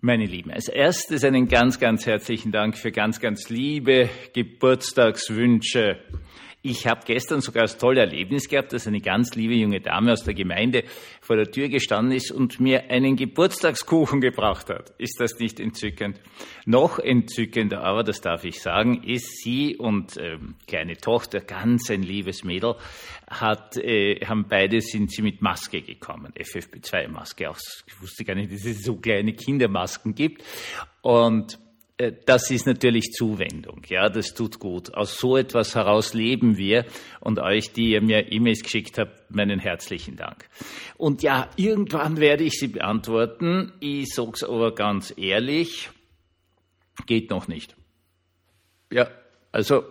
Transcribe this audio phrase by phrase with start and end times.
[0.00, 5.98] Meine Lieben, als erstes einen ganz, ganz herzlichen Dank für ganz, ganz liebe Geburtstagswünsche.
[6.60, 10.24] Ich habe gestern sogar das tolle Erlebnis gehabt, dass eine ganz liebe junge Dame aus
[10.24, 10.82] der Gemeinde
[11.20, 14.92] vor der Tür gestanden ist und mir einen Geburtstagskuchen gebracht hat.
[14.98, 16.20] Ist das nicht entzückend?
[16.66, 22.02] Noch entzückender, aber das darf ich sagen, ist sie und ähm, kleine Tochter, ganz ein
[22.02, 22.74] liebes Mädel,
[23.28, 27.48] hat, äh, haben beide sind sie mit Maske gekommen, FFP2-Maske.
[27.86, 30.42] Ich wusste gar nicht, dass es so kleine Kindermasken gibt.
[31.02, 31.56] Und
[32.26, 33.82] das ist natürlich Zuwendung.
[33.88, 34.94] Ja, das tut gut.
[34.94, 36.84] Aus so etwas heraus leben wir
[37.20, 40.48] und euch, die ihr mir E-Mails geschickt habt, meinen herzlichen Dank.
[40.96, 43.72] Und ja, irgendwann werde ich sie beantworten.
[43.80, 45.90] Ich sag's aber ganz ehrlich,
[47.06, 47.74] geht noch nicht.
[48.92, 49.10] Ja,
[49.50, 49.82] also,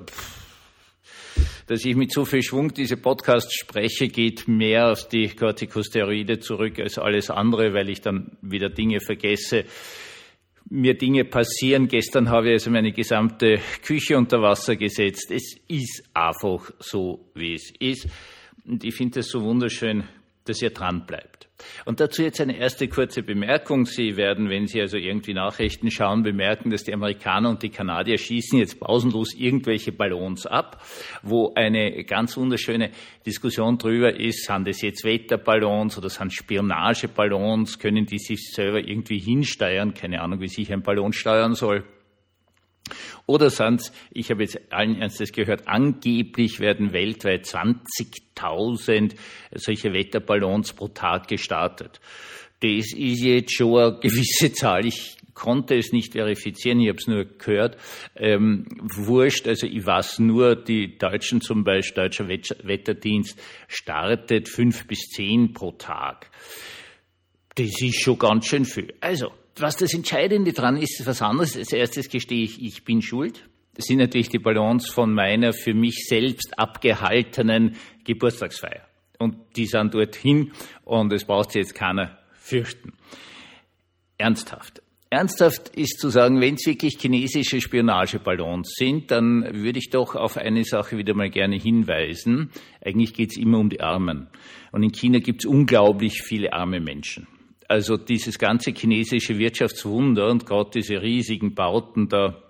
[1.68, 6.80] dass ich mit so viel Schwung diese Podcasts spreche, geht mehr auf die Corticosteroide zurück
[6.80, 9.66] als alles andere, weil ich dann wieder Dinge vergesse,
[10.70, 11.88] mir Dinge passieren.
[11.88, 15.32] Gestern habe ich also meine gesamte Küche unter Wasser gesetzt.
[15.32, 18.08] Es ist einfach so, wie es ist.
[18.66, 20.04] Und ich finde es so wunderschön,
[20.46, 21.47] dass ihr dran bleibt.
[21.86, 23.86] Und dazu jetzt eine erste kurze Bemerkung.
[23.86, 28.18] Sie werden, wenn Sie also irgendwie Nachrichten schauen, bemerken, dass die Amerikaner und die Kanadier
[28.18, 30.84] schießen jetzt pausenlos irgendwelche Ballons ab,
[31.24, 32.92] wo eine ganz wunderschöne
[33.26, 39.20] Diskussion drüber ist, sind das jetzt Wetterballons oder sind Spionageballons, können die sich selber irgendwie
[39.20, 41.84] hinsteuern, keine Ahnung, wie sich ein Ballon steuern soll.
[43.26, 49.16] Oder sind ich habe jetzt allen Ernstes gehört, angeblich werden weltweit 20.000
[49.54, 52.00] solche Wetterballons pro Tag gestartet.
[52.62, 54.86] Das ist jetzt schon eine gewisse Zahl.
[54.86, 57.78] Ich konnte es nicht verifizieren, ich habe es nur gehört.
[58.16, 65.02] Ähm, wurscht, also ich weiß nur, die Deutschen zum Beispiel, Deutscher Wetterdienst startet fünf bis
[65.10, 66.32] zehn pro Tag.
[67.54, 68.94] Das ist schon ganz schön viel.
[69.00, 71.56] Also, was das Entscheidende dran ist, ist was anderes.
[71.56, 73.48] Als erstes gestehe ich, ich bin schuld.
[73.76, 78.88] Das sind natürlich die Ballons von meiner für mich selbst abgehaltenen Geburtstagsfeier.
[79.20, 80.52] Und die sind dorthin
[80.84, 82.94] und es braucht sich jetzt keiner fürchten.
[84.18, 84.82] Ernsthaft.
[85.10, 90.38] Ernsthaft ist zu sagen, wenn es wirklich chinesische Spionageballons sind, dann würde ich doch auf
[90.38, 92.50] eine Sache wieder mal gerne hinweisen.
[92.84, 94.28] Eigentlich geht es immer um die Armen.
[94.72, 97.28] Und in China gibt es unglaublich viele arme Menschen.
[97.68, 102.42] Also dieses ganze chinesische Wirtschaftswunder und gerade diese riesigen Bauten da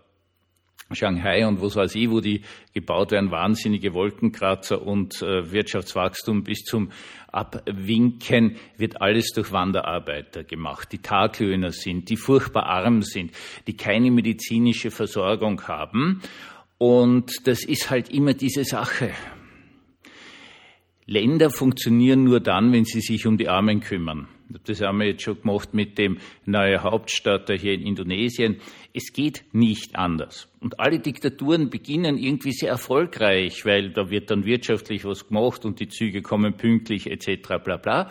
[0.91, 2.41] Shanghai und was weiß ich, wo die
[2.73, 6.91] gebaut werden, wahnsinnige Wolkenkratzer und äh, Wirtschaftswachstum bis zum
[7.27, 13.31] Abwinken, wird alles durch Wanderarbeiter gemacht, die Taglöhner sind, die furchtbar arm sind,
[13.67, 16.21] die keine medizinische Versorgung haben.
[16.77, 19.11] Und das ist halt immer diese Sache.
[21.05, 24.27] Länder funktionieren nur dann, wenn sie sich um die Armen kümmern.
[24.65, 28.57] Das haben wir jetzt schon gemacht mit dem neuen Hauptstadt hier in Indonesien.
[28.93, 30.47] Es geht nicht anders.
[30.59, 35.79] Und alle Diktaturen beginnen irgendwie sehr erfolgreich, weil da wird dann wirtschaftlich was gemacht und
[35.79, 37.63] die Züge kommen pünktlich etc.
[37.63, 38.09] bla bla.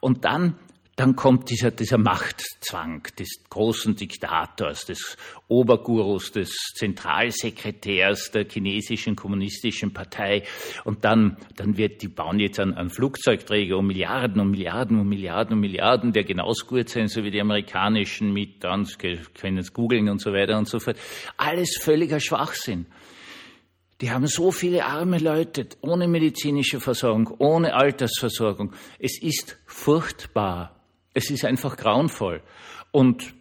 [0.00, 0.56] Und dann
[0.96, 5.16] dann kommt dieser, dieser Machtzwang des großen Diktators, des
[5.48, 10.44] Obergurus, des Zentralsekretärs der chinesischen kommunistischen Partei.
[10.84, 15.08] Und dann, dann wird, die bauen jetzt einen, einen Flugzeugträger um Milliarden und Milliarden und
[15.08, 18.86] Milliarden und Milliarden, der genauso gut sein soll wie die amerikanischen mit, dann
[19.34, 20.96] können es googeln und so weiter und so fort.
[21.36, 22.86] Alles völliger Schwachsinn.
[24.00, 28.72] Die haben so viele arme Leute ohne medizinische Versorgung, ohne Altersversorgung.
[28.98, 30.73] Es ist furchtbar.
[31.14, 32.42] Es ist einfach grauenvoll.
[32.90, 33.34] Und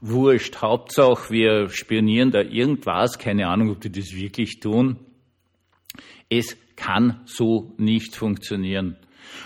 [0.00, 4.98] wurscht, Hauptsache, wir spionieren da irgendwas, keine Ahnung, ob die das wirklich tun.
[6.28, 8.96] Es kann so nicht funktionieren.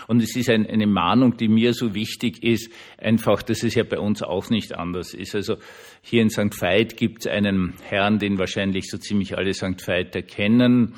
[0.07, 3.83] Und es ist ein, eine Mahnung, die mir so wichtig ist, einfach, dass es ja
[3.83, 5.35] bei uns auch nicht anders ist.
[5.35, 5.57] Also
[6.01, 6.59] hier in St.
[6.61, 9.87] Veit gibt es einen Herrn, den wahrscheinlich so ziemlich alle St.
[9.87, 10.95] Veiter kennen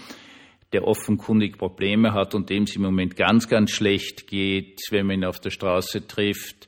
[0.74, 5.20] der offenkundig Probleme hat und dem es im Moment ganz, ganz schlecht geht, wenn man
[5.20, 6.68] ihn auf der Straße trifft.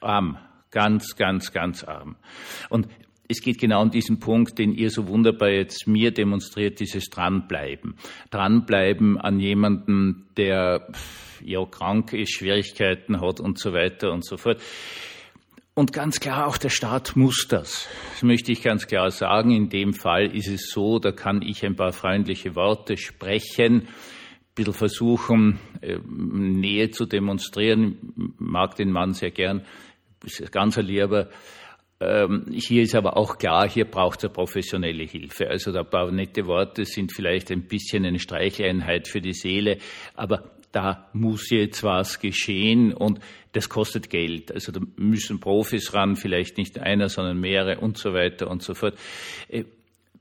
[0.00, 0.38] Arm,
[0.70, 2.16] ganz, ganz, ganz arm.
[2.70, 2.88] Und
[3.28, 7.96] es geht genau an diesen Punkt, den ihr so wunderbar jetzt mir demonstriert, dieses Dranbleiben.
[8.30, 10.88] Dranbleiben an jemanden, der
[11.44, 14.60] ja krank ist, Schwierigkeiten hat und so weiter und so fort.
[15.78, 17.86] Und ganz klar, auch der Staat muss das.
[18.14, 19.50] Das möchte ich ganz klar sagen.
[19.50, 23.88] In dem Fall ist es so, da kann ich ein paar freundliche Worte sprechen, ein
[24.54, 28.34] bisschen versuchen, äh, Nähe zu demonstrieren.
[28.38, 29.66] Mag den Mann sehr gern,
[30.24, 31.28] ist ganz Lieber.
[32.00, 35.50] Ähm, hier ist aber auch klar, hier braucht es professionelle Hilfe.
[35.50, 39.76] Also ein paar nette Worte sind vielleicht ein bisschen eine Streicheleinheit für die Seele,
[40.14, 43.18] aber da muss jetzt was geschehen und
[43.52, 44.52] das kostet Geld.
[44.52, 48.74] Also da müssen Profis ran, vielleicht nicht einer, sondern mehrere und so weiter und so
[48.74, 48.94] fort.
[49.48, 49.64] Äh,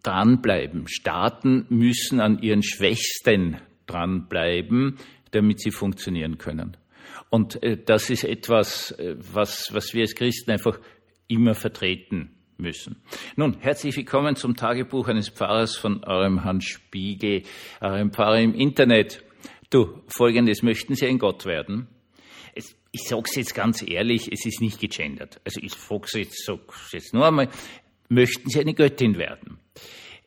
[0.01, 0.87] dranbleiben.
[0.87, 4.95] Staaten müssen an ihren Schwächsten dranbleiben,
[5.31, 6.77] damit sie funktionieren können.
[7.29, 10.79] Und äh, das ist etwas, äh, was, was wir als Christen einfach
[11.27, 12.95] immer vertreten müssen.
[13.35, 17.43] Nun, herzlich willkommen zum Tagebuch eines Pfarrers von eurem Hans Spiegel,
[17.81, 19.21] eurem Pfarrer im Internet.
[19.69, 21.87] Du, folgendes, möchten Sie ein Gott werden?
[22.53, 25.41] Es, ich sage es jetzt ganz ehrlich, es ist nicht gegendert.
[25.43, 27.49] Also ich frage jetzt, sag's jetzt nur einmal,
[28.09, 29.57] möchten Sie eine Göttin werden?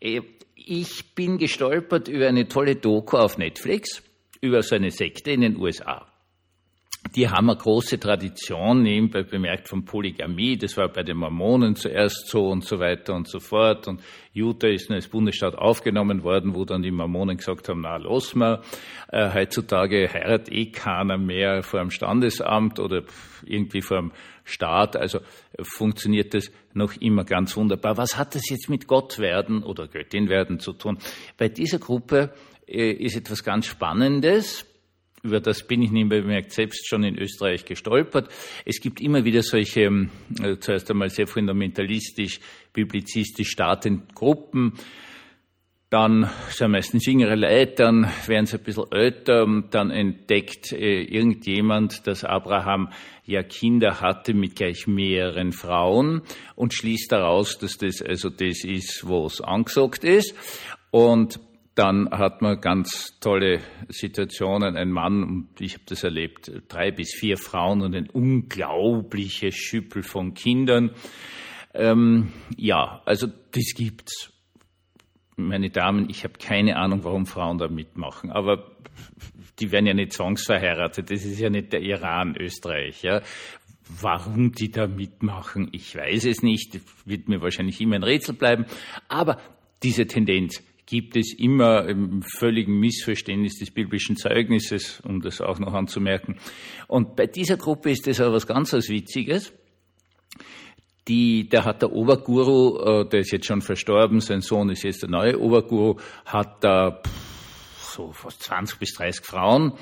[0.00, 0.22] Äh,
[0.54, 4.02] ich bin gestolpert über eine tolle Doku auf Netflix
[4.40, 6.07] über so eine Sekte in den USA
[7.14, 10.56] die haben eine große Tradition, nebenbei bemerkt von Polygamie.
[10.56, 13.88] Das war bei den Mormonen zuerst so und so weiter und so fort.
[13.88, 14.02] Und
[14.34, 18.62] Utah ist als Bundesstaat aufgenommen worden, wo dann die Mormonen gesagt haben, na, los mal.
[19.10, 23.02] Äh, heutzutage heiratet eh keiner mehr vor dem Standesamt oder
[23.46, 24.12] irgendwie vor dem
[24.44, 24.96] Staat.
[24.96, 25.20] Also
[25.62, 27.96] funktioniert das noch immer ganz wunderbar.
[27.96, 30.98] Was hat das jetzt mit Gott werden oder Göttin werden zu tun?
[31.38, 32.34] Bei dieser Gruppe
[32.66, 34.67] äh, ist etwas ganz Spannendes
[35.22, 38.28] über das bin ich nebenbei bemerkt selbst schon in Österreich gestolpert.
[38.64, 40.08] Es gibt immer wieder solche,
[40.42, 42.40] äh, zuerst einmal sehr fundamentalistisch,
[42.72, 44.74] biblizistisch startende Gruppen.
[45.90, 52.06] Dann sind meistens jüngere Leute, dann werden sie ein bisschen älter, dann entdeckt äh, irgendjemand,
[52.06, 52.90] dass Abraham
[53.24, 56.20] ja Kinder hatte mit gleich mehreren Frauen
[56.56, 60.34] und schließt daraus, dass das also das ist, was angesagt ist.
[60.90, 61.40] Und
[61.78, 64.76] dann hat man ganz tolle Situationen.
[64.76, 70.02] Ein Mann, und ich habe das erlebt, drei bis vier Frauen und ein unglaubliches Schüppel
[70.02, 70.90] von Kindern.
[71.74, 74.32] Ähm, ja, also das gibt's.
[75.36, 78.72] Meine Damen, ich habe keine Ahnung, warum Frauen da mitmachen, aber
[79.60, 81.12] die werden ja nicht zwangsverheiratet.
[81.12, 83.02] Das ist ja nicht der Iran, Österreich.
[83.02, 83.22] Ja.
[83.88, 86.80] Warum die da mitmachen, ich weiß es nicht.
[87.04, 88.66] Wird mir wahrscheinlich immer ein Rätsel bleiben.
[89.08, 89.38] Aber
[89.84, 95.74] diese Tendenz gibt es immer im völligen Missverständnis des biblischen Zeugnisses, um das auch noch
[95.74, 96.36] anzumerken.
[96.86, 99.52] Und bei dieser Gruppe ist das aber was ganz was Witziges.
[101.06, 105.02] Die, da hat der Oberguru, äh, der ist jetzt schon verstorben, sein Sohn ist jetzt
[105.02, 107.02] der neue Oberguru, hat da
[107.80, 109.74] so fast 20 bis 30 Frauen.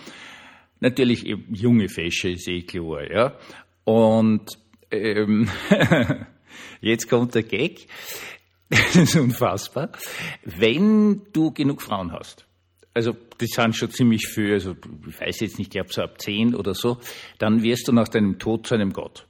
[0.80, 3.38] Natürlich junge Fische, ist eh klar, ja.
[3.84, 4.58] Und
[4.90, 5.48] ähm,
[6.80, 7.86] jetzt kommt der Gag.
[8.70, 9.90] Das ist unfassbar.
[10.44, 12.46] Wenn du genug Frauen hast,
[12.94, 14.74] also die sind schon ziemlich viel, also
[15.06, 16.98] ich weiß jetzt nicht, ich glaube so ab zehn oder so,
[17.38, 19.26] dann wirst du nach deinem Tod zu einem Gott.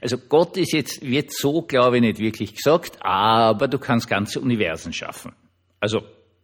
[0.00, 4.40] Also Gott ist jetzt, wird so, glaube ich, nicht wirklich gesagt, aber du kannst ganze
[4.40, 5.32] Universen schaffen.
[5.80, 6.02] Also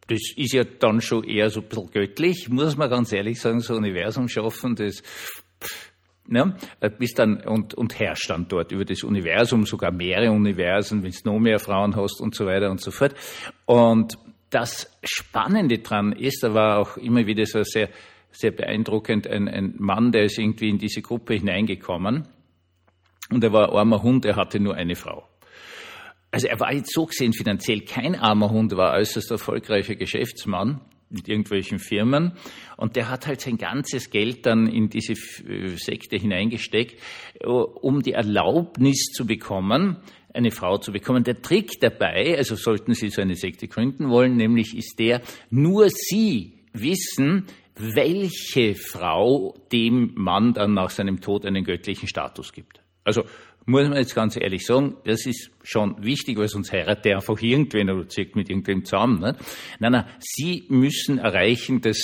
[0.08, 3.60] das ist ja dann schon eher so ein bisschen göttlich, muss man ganz ehrlich sagen,
[3.60, 5.02] so Universum schaffen, das
[6.28, 6.56] Ne?
[6.98, 11.30] Bist dann und, und herrscht dann dort über das Universum, sogar mehrere Universen, wenn du
[11.30, 13.14] noch mehr Frauen hast und so weiter und so fort.
[13.64, 14.18] Und
[14.50, 17.88] das Spannende dran ist, da war auch immer wieder so sehr,
[18.30, 22.28] sehr beeindruckend, ein, ein Mann, der ist irgendwie in diese Gruppe hineingekommen
[23.30, 25.28] und er war ein armer Hund, er hatte nur eine Frau.
[26.30, 30.80] Also er war jetzt so gesehen finanziell kein armer Hund, war äußerst erfolgreicher Geschäftsmann
[31.10, 32.32] mit irgendwelchen Firmen.
[32.76, 37.00] Und der hat halt sein ganzes Geld dann in diese äh, Sekte hineingesteckt,
[37.40, 39.98] äh, um die Erlaubnis zu bekommen,
[40.32, 41.24] eine Frau zu bekommen.
[41.24, 45.88] Der Trick dabei, also sollten Sie so eine Sekte gründen wollen, nämlich ist der, nur
[45.88, 47.46] Sie wissen,
[47.76, 52.80] welche Frau dem Mann dann nach seinem Tod einen göttlichen Status gibt.
[53.04, 53.24] Also
[53.66, 57.40] muss man jetzt ganz ehrlich sagen, das ist schon wichtig, weil sonst heiratet der einfach
[57.40, 59.20] irgendwen oder zieht mit irgendwem zusammen.
[59.20, 59.40] Nicht?
[59.80, 61.98] Nein, nein, Sie müssen erreichen, dass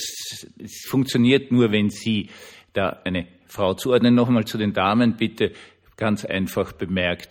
[0.58, 2.30] es funktioniert nur, wenn Sie
[2.72, 4.14] da eine Frau zuordnen.
[4.14, 5.52] Nochmal zu den Damen, bitte
[5.96, 7.30] ganz einfach bemerkt.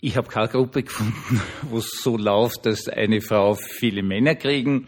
[0.00, 4.86] Ich habe keine Gruppe gefunden, wo es so läuft, dass eine Frau viele Männer kriegen.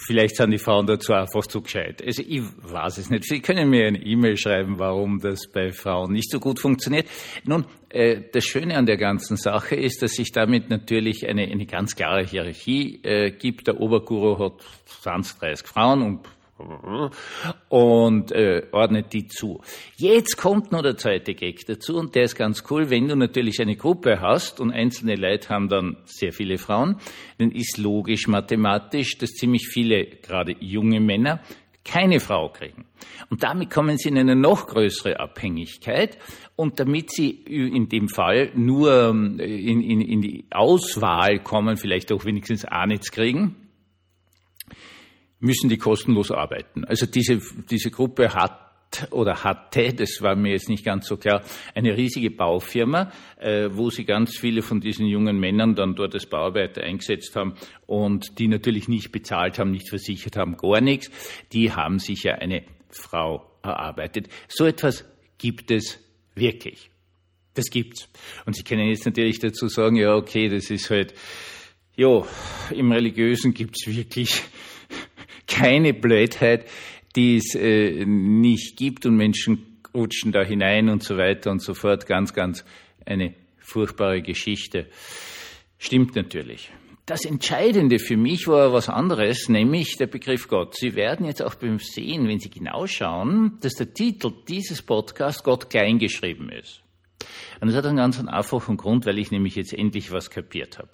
[0.00, 2.02] Vielleicht sind die Frauen dazu einfach zu gescheit.
[2.06, 3.24] Also ich weiß es nicht.
[3.24, 7.06] Sie können mir eine E-Mail schreiben, warum das bei Frauen nicht so gut funktioniert.
[7.44, 11.66] Nun, äh, das Schöne an der ganzen Sache ist, dass sich damit natürlich eine, eine
[11.66, 13.66] ganz klare Hierarchie äh, gibt.
[13.66, 14.62] Der Oberguru hat
[15.02, 16.20] 20, 30 Frauen und
[17.68, 19.60] und äh, ordnet die zu.
[19.96, 22.90] Jetzt kommt noch der zweite Gag dazu und der ist ganz cool.
[22.90, 26.96] Wenn du natürlich eine Gruppe hast und einzelne Leute haben dann sehr viele Frauen,
[27.38, 31.40] dann ist logisch mathematisch, dass ziemlich viele, gerade junge Männer,
[31.84, 32.84] keine Frau kriegen.
[33.30, 36.18] Und damit kommen sie in eine noch größere Abhängigkeit.
[36.54, 42.12] Und damit sie in dem Fall nur ähm, in, in, in die Auswahl kommen, vielleicht
[42.12, 43.67] auch wenigstens auch nichts kriegen,
[45.40, 46.84] müssen die kostenlos arbeiten.
[46.84, 47.40] Also diese,
[47.70, 48.68] diese Gruppe hat
[49.10, 51.42] oder hatte, das war mir jetzt nicht ganz so klar,
[51.74, 56.26] eine riesige Baufirma, äh, wo sie ganz viele von diesen jungen Männern dann dort als
[56.26, 57.54] Bauarbeiter eingesetzt haben
[57.86, 61.10] und die natürlich nicht bezahlt haben, nicht versichert haben, gar nichts.
[61.52, 64.28] Die haben sich ja eine Frau erarbeitet.
[64.48, 65.04] So etwas
[65.36, 66.00] gibt es
[66.34, 66.90] wirklich.
[67.54, 68.08] Das gibt's.
[68.46, 71.12] Und Sie können jetzt natürlich dazu sagen, ja, okay, das ist halt,
[71.96, 72.22] ja,
[72.70, 74.42] im Religiösen gibt's wirklich
[75.48, 76.66] keine Blödheit
[77.16, 81.74] die es äh, nicht gibt und Menschen rutschen da hinein und so weiter und so
[81.74, 82.06] fort.
[82.06, 82.64] Ganz, ganz
[83.04, 84.86] eine furchtbare Geschichte.
[85.78, 86.70] Stimmt natürlich.
[87.06, 90.76] Das Entscheidende für mich war was anderes, nämlich der Begriff Gott.
[90.76, 95.42] Sie werden jetzt auch beim Sehen, wenn Sie genau schauen, dass der Titel dieses Podcasts
[95.42, 96.82] Gott klein geschrieben ist.
[97.60, 100.90] Und das hat einen ganz einfachen Grund, weil ich nämlich jetzt endlich was kapiert habe.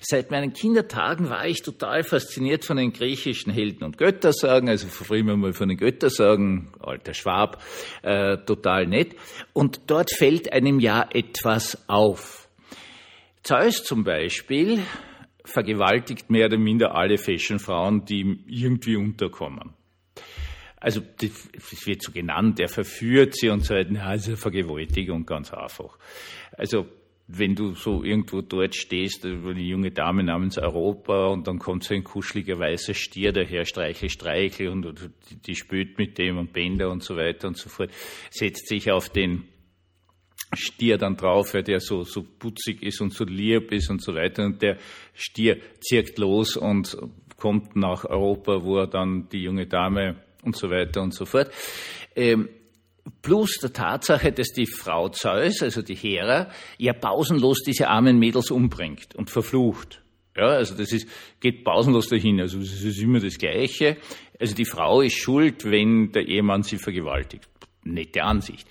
[0.00, 5.36] Seit meinen Kindertagen war ich total fasziniert von den griechischen Helden und Göttersagen, also früher
[5.36, 7.62] mal von den Göttersagen, alter Schwab,
[8.02, 9.14] äh, total nett.
[9.52, 12.48] Und dort fällt einem ja etwas auf.
[13.42, 14.80] Zeus zum Beispiel
[15.44, 19.74] vergewaltigt mehr oder minder alle Fashionfrauen, die ihm irgendwie unterkommen.
[20.80, 23.90] Also das wird so genannt, er verführt sie und so weiter.
[23.92, 25.98] Na, also Vergewaltigung ganz einfach.
[26.56, 26.86] Also
[27.32, 31.94] wenn du so irgendwo dort stehst, eine junge Dame namens Europa und dann kommt so
[31.94, 34.86] ein kuscheliger weißer Stier daher, streiche, streiche und
[35.30, 37.90] die, die spült mit dem und Bänder und so weiter und so fort,
[38.30, 39.44] setzt sich auf den
[40.52, 44.14] Stier dann drauf, weil der so, so putzig ist und so lieb ist und so
[44.14, 44.78] weiter und der
[45.14, 46.96] Stier zirkt los und
[47.36, 51.50] kommt nach Europa, wo er dann die junge Dame und so weiter und so fort.
[52.16, 52.48] Ähm,
[53.22, 58.50] plus der Tatsache, dass die Frau Zeus, also die Hera, ja pausenlos diese armen Mädels
[58.50, 60.02] umbringt und verflucht.
[60.36, 61.08] Ja, also das ist,
[61.40, 62.40] geht pausenlos dahin.
[62.40, 63.96] Also es ist immer das Gleiche.
[64.38, 67.48] Also die Frau ist schuld, wenn der Ehemann sie vergewaltigt.
[67.82, 68.66] Nette Ansicht.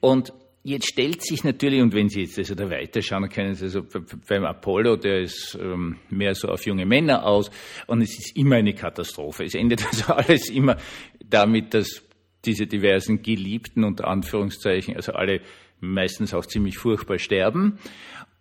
[0.00, 3.82] Und Jetzt stellt sich natürlich, und wenn Sie jetzt also da weiterschauen, können Sie also
[4.28, 7.50] beim Apollo, der ist ähm, mehr so auf junge Männer aus,
[7.86, 9.44] und es ist immer eine Katastrophe.
[9.44, 10.76] Es endet also alles immer
[11.24, 12.02] damit, dass
[12.44, 15.40] diese diversen Geliebten unter Anführungszeichen, also alle
[15.80, 17.78] meistens auch ziemlich furchtbar sterben.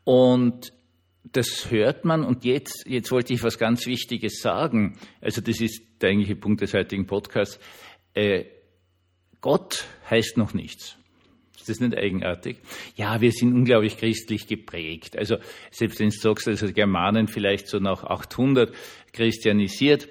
[0.03, 0.73] Und
[1.23, 2.23] das hört man.
[2.23, 4.97] Und jetzt, jetzt wollte ich was ganz Wichtiges sagen.
[5.21, 7.59] Also das ist der eigentliche Punkt des heutigen Podcasts.
[8.13, 8.45] Äh,
[9.41, 10.98] Gott heißt noch nichts.
[11.69, 12.57] Ist das nicht eigenartig?
[12.95, 15.17] Ja, wir sind unglaublich christlich geprägt.
[15.17, 15.37] Also
[15.71, 18.73] selbst wenn du sagst, also Germanen vielleicht so nach 800
[19.13, 20.07] christianisiert,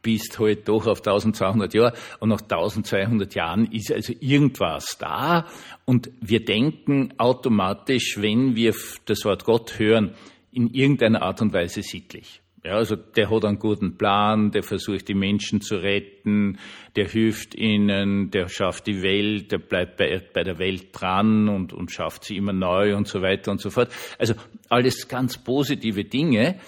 [0.00, 5.46] bist halt doch auf 1200 Jahre und nach 1200 Jahren ist also irgendwas da
[5.84, 8.72] und wir denken automatisch, wenn wir
[9.06, 10.14] das Wort Gott hören,
[10.52, 12.40] in irgendeiner Art und Weise sittlich.
[12.66, 16.58] Ja, also der hat einen guten Plan, der versucht die Menschen zu retten,
[16.96, 21.72] der hilft ihnen, der schafft die Welt, der bleibt bei, bei der Welt dran und,
[21.72, 23.92] und schafft sie immer neu und so weiter und so fort.
[24.18, 24.34] Also
[24.68, 26.58] alles ganz positive Dinge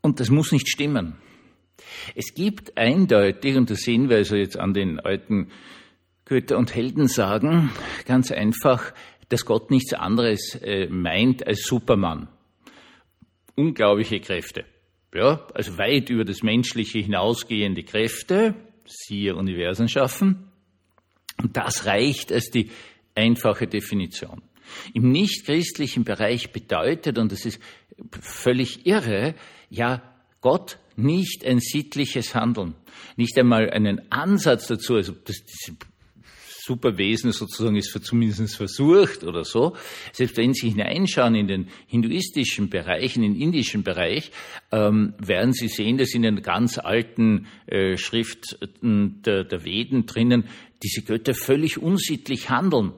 [0.00, 1.16] und das muss nicht stimmen.
[2.14, 5.50] Es gibt eindeutig, und das sehen wir also jetzt an den alten
[6.24, 7.70] Götter- und Heldensagen,
[8.06, 8.92] ganz einfach,
[9.28, 12.28] dass Gott nichts anderes äh, meint als Superman
[13.58, 14.64] unglaubliche Kräfte.
[15.14, 20.50] Ja, also weit über das Menschliche hinausgehende Kräfte, siehe Universen schaffen.
[21.42, 22.70] Und das reicht als die
[23.14, 24.42] einfache Definition.
[24.94, 27.60] Im nichtchristlichen Bereich bedeutet, und das ist
[28.20, 29.34] völlig irre,
[29.70, 30.02] ja,
[30.40, 32.74] Gott nicht ein sittliches Handeln,
[33.16, 35.42] nicht einmal einen Ansatz dazu, also das,
[36.68, 39.74] Superwesen sozusagen ist zumindest versucht oder so.
[40.12, 44.30] Selbst wenn Sie hineinschauen in den hinduistischen Bereich, in den indischen Bereich,
[44.70, 50.44] ähm, werden Sie sehen, dass in den ganz alten äh, Schriften der, der Veden drinnen
[50.82, 52.92] diese Götter völlig unsittlich handeln.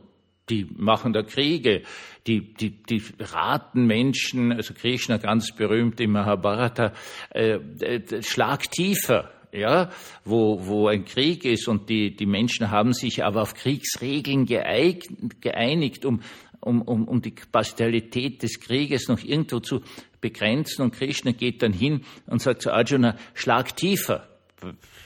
[0.48, 1.82] Die machen da Kriege,
[2.26, 6.92] die, die, die raten Menschen, also Krishna ganz berühmt im Mahabharata,
[7.32, 9.90] äh, äh, schlag tiefer, ja,
[10.24, 16.04] wo, wo ein Krieg ist und die, die Menschen haben sich aber auf Kriegsregeln geeinigt,
[16.04, 16.22] um,
[16.60, 19.82] um, um, um die Kapazität des Krieges noch irgendwo zu
[20.20, 20.82] begrenzen.
[20.82, 24.28] Und Krishna geht dann hin und sagt zu Arjuna, schlag tiefer.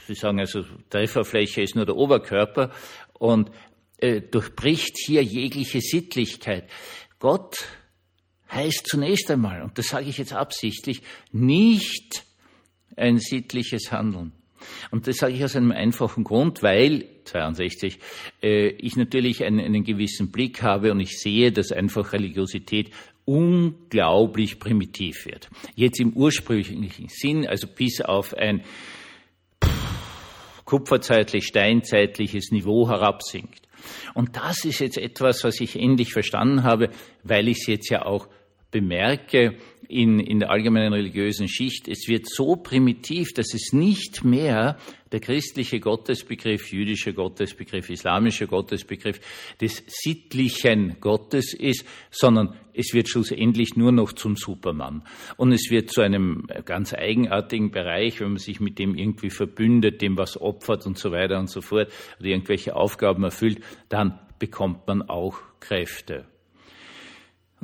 [0.07, 2.71] Sie sagen also, Trefferfläche ist nur der Oberkörper
[3.13, 3.49] und
[3.97, 6.69] äh, durchbricht hier jegliche Sittlichkeit.
[7.19, 7.65] Gott
[8.51, 12.25] heißt zunächst einmal, und das sage ich jetzt absichtlich, nicht
[12.95, 14.31] ein sittliches Handeln.
[14.91, 17.99] Und das sage ich aus einem einfachen Grund, weil 62
[18.41, 22.91] äh, ich natürlich einen, einen gewissen Blick habe und ich sehe, dass einfach Religiosität
[23.25, 25.49] unglaublich primitiv wird.
[25.75, 28.63] Jetzt im ursprünglichen Sinn, also bis auf ein
[30.63, 33.67] kupferzeitlich, steinzeitliches Niveau herabsinkt.
[34.13, 36.89] Und das ist jetzt etwas, was ich endlich verstanden habe,
[37.23, 38.27] weil ich es jetzt ja auch
[38.71, 44.77] bemerke in, in der allgemeinen religiösen Schicht, es wird so primitiv, dass es nicht mehr
[45.11, 49.19] der christliche Gottesbegriff, jüdische Gottesbegriff, islamische Gottesbegriff
[49.61, 55.03] des sittlichen Gottes ist, sondern es wird schlussendlich nur noch zum Supermann.
[55.37, 60.01] Und es wird zu einem ganz eigenartigen Bereich, wenn man sich mit dem irgendwie verbündet,
[60.01, 64.87] dem was opfert und so weiter und so fort, oder irgendwelche Aufgaben erfüllt, dann bekommt
[64.87, 66.25] man auch Kräfte.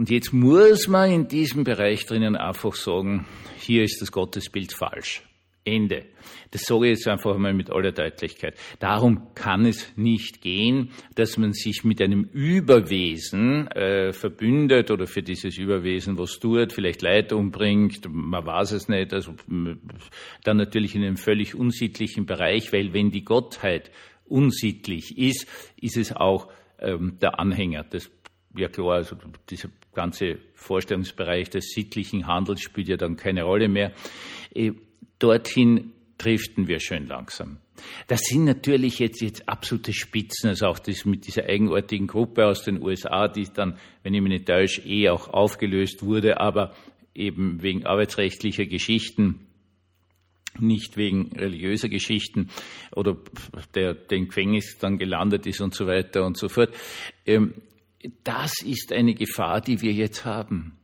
[0.01, 3.27] Und jetzt muss man in diesem Bereich drinnen einfach sagen,
[3.60, 5.22] hier ist das Gottesbild falsch.
[5.63, 6.05] Ende.
[6.50, 8.55] Das sage ich jetzt einfach mal mit aller Deutlichkeit.
[8.79, 15.22] Darum kann es nicht gehen, dass man sich mit einem Überwesen äh, verbündet oder für
[15.22, 19.36] dieses Überwesen was tut, vielleicht Leid umbringt, man weiß es nicht, also
[20.43, 23.91] dann natürlich in einem völlig unsittlichen Bereich, weil wenn die Gottheit
[24.25, 25.48] unsittlich ist,
[25.79, 28.10] ist es auch ähm, der Anhänger des
[28.55, 29.15] ja klar, also
[29.50, 33.91] dieser ganze Vorstellungsbereich des sittlichen Handels spielt ja dann keine Rolle mehr.
[34.53, 34.71] Äh,
[35.19, 37.57] dorthin driften wir schön langsam.
[38.07, 42.63] Das sind natürlich jetzt, jetzt absolute Spitzen, also auch das mit dieser eigenartigen Gruppe aus
[42.63, 46.75] den USA, die dann, wenn ich mich nicht täusche, eh auch aufgelöst wurde, aber
[47.15, 49.48] eben wegen arbeitsrechtlicher Geschichten,
[50.60, 52.50] nicht wegen religiöser Geschichten
[52.95, 53.17] oder
[53.74, 56.74] der, im Gefängnis dann gelandet ist und so weiter und so fort.
[57.25, 57.53] Ähm,
[58.24, 60.77] das ist eine Gefahr, die wir jetzt haben.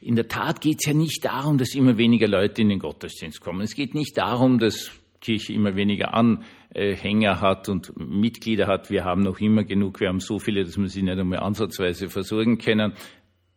[0.00, 3.40] In der Tat geht es ja nicht darum, dass immer weniger Leute in den Gottesdienst
[3.40, 3.62] kommen.
[3.62, 8.90] Es geht nicht darum, dass Kirche immer weniger Anhänger hat und Mitglieder hat.
[8.90, 10.00] Wir haben noch immer genug.
[10.00, 12.92] Wir haben so viele, dass wir sie nicht einmal ansatzweise versorgen können.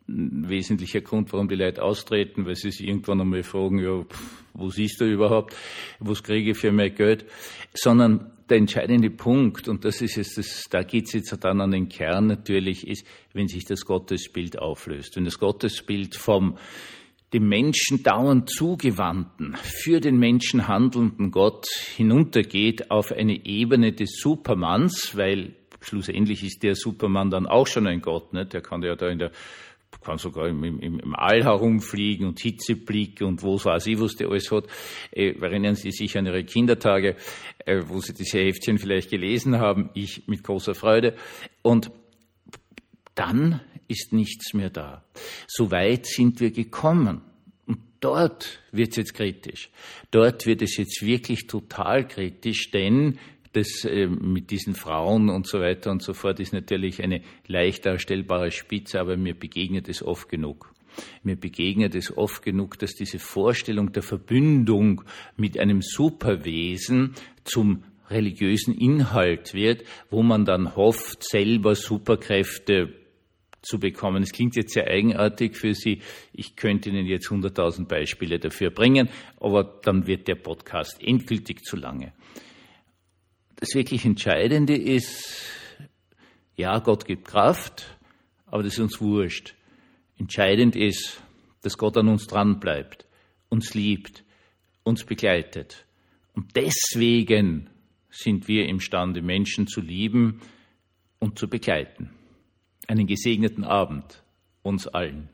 [0.07, 4.05] Ein wesentlicher Grund, warum die Leute austreten, weil sie sich irgendwann einmal fragen, ja,
[4.53, 5.53] wo siehst du überhaupt?
[5.99, 7.25] Was kriege ich für mehr Geld?
[7.73, 11.71] Sondern der entscheidende Punkt, und das ist jetzt das, da geht es jetzt dann an
[11.71, 15.15] den Kern natürlich, ist, wenn sich das Gottesbild auflöst.
[15.15, 16.57] Wenn das Gottesbild vom
[17.33, 25.17] dem Menschen dauernd zugewandten, für den Menschen handelnden Gott hinuntergeht auf eine Ebene des Supermanns,
[25.17, 28.45] weil schlussendlich ist der Supermann dann auch schon ein Gott, ne?
[28.45, 29.31] der kann ja da in der
[30.01, 34.29] kann sogar im, im, im All herumfliegen und Hitzeblick und wo weiß ich, was der
[34.29, 34.65] alles hat.
[35.11, 37.15] Äh, erinnern Sie sich an Ihre Kindertage,
[37.65, 41.15] äh, wo Sie diese Heftchen vielleicht gelesen haben, ich mit großer Freude.
[41.61, 41.91] Und
[43.15, 45.03] dann ist nichts mehr da.
[45.47, 47.21] So weit sind wir gekommen.
[47.65, 49.69] Und dort wird es jetzt kritisch.
[50.11, 53.19] Dort wird es jetzt wirklich total kritisch, denn
[53.57, 57.85] das äh, mit diesen Frauen und so weiter und so fort ist natürlich eine leicht
[57.85, 60.73] darstellbare Spitze, aber mir begegnet es oft genug.
[61.23, 65.03] Mir begegnet es oft genug, dass diese Vorstellung der Verbündung
[65.35, 72.93] mit einem Superwesen zum religiösen Inhalt wird, wo man dann hofft, selber Superkräfte
[73.61, 74.23] zu bekommen.
[74.23, 76.01] Es klingt jetzt sehr eigenartig für Sie.
[76.31, 81.75] Ich könnte Ihnen jetzt 100.000 Beispiele dafür bringen, aber dann wird der Podcast endgültig zu
[81.75, 82.13] lange
[83.57, 85.43] das wirklich Entscheidende ist,
[86.55, 87.97] ja, Gott gibt Kraft,
[88.45, 89.55] aber das ist uns wurscht.
[90.17, 91.21] Entscheidend ist,
[91.61, 93.05] dass Gott an uns dran bleibt,
[93.49, 94.23] uns liebt,
[94.83, 95.85] uns begleitet.
[96.33, 97.69] Und deswegen
[98.09, 100.41] sind wir imstande, Menschen zu lieben
[101.19, 102.11] und zu begleiten.
[102.87, 104.23] Einen gesegneten Abend
[104.63, 105.29] uns allen.